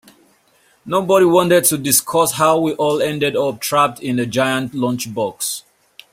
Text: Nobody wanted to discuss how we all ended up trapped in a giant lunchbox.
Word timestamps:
Nobody 0.83 1.27
wanted 1.27 1.63
to 1.65 1.77
discuss 1.77 2.31
how 2.31 2.57
we 2.59 2.73
all 2.73 3.03
ended 3.03 3.35
up 3.35 3.59
trapped 3.61 3.99
in 4.01 4.17
a 4.17 4.25
giant 4.25 4.71
lunchbox. 4.71 5.61